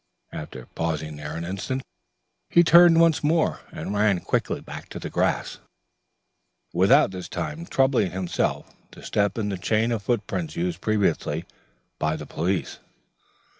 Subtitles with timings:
[0.31, 1.83] After pausing there an instant,
[2.49, 5.59] he turned once more, and ran quickly back to the grass,
[6.73, 11.45] without this time troubling himself to step in the chain of footprints used previously
[11.99, 12.79] by the police.